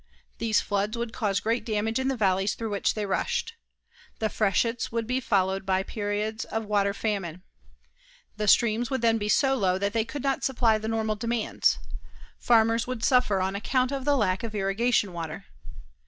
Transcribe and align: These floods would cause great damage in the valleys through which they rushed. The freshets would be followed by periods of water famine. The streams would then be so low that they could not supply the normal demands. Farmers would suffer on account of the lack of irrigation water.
These 0.39 0.61
floods 0.61 0.97
would 0.97 1.13
cause 1.13 1.39
great 1.39 1.63
damage 1.63 1.99
in 1.99 2.07
the 2.07 2.17
valleys 2.17 2.55
through 2.55 2.71
which 2.71 2.95
they 2.95 3.05
rushed. 3.05 3.53
The 4.17 4.29
freshets 4.29 4.91
would 4.91 5.05
be 5.05 5.19
followed 5.19 5.63
by 5.63 5.83
periods 5.83 6.43
of 6.43 6.65
water 6.65 6.91
famine. 6.91 7.43
The 8.35 8.47
streams 8.47 8.89
would 8.89 9.03
then 9.03 9.19
be 9.19 9.29
so 9.29 9.53
low 9.53 9.77
that 9.77 9.93
they 9.93 10.03
could 10.03 10.23
not 10.23 10.43
supply 10.43 10.79
the 10.79 10.87
normal 10.87 11.17
demands. 11.17 11.77
Farmers 12.39 12.87
would 12.87 13.03
suffer 13.03 13.41
on 13.41 13.55
account 13.55 13.91
of 13.91 14.03
the 14.03 14.17
lack 14.17 14.41
of 14.41 14.55
irrigation 14.55 15.13
water. 15.13 15.45